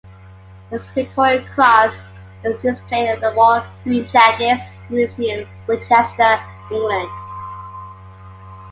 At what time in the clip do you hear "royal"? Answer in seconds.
3.35-3.63